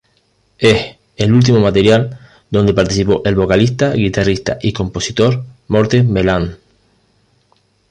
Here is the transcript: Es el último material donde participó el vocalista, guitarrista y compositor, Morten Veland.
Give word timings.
Es 0.57 0.95
el 1.15 1.31
último 1.31 1.59
material 1.59 2.19
donde 2.49 2.73
participó 2.73 3.21
el 3.23 3.35
vocalista, 3.35 3.91
guitarrista 3.93 4.57
y 4.59 4.73
compositor, 4.73 5.45
Morten 5.67 6.11
Veland. 6.11 6.57